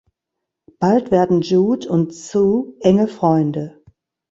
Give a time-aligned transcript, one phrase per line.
[0.79, 3.83] Bald werden Jude und Sue enge Freunde.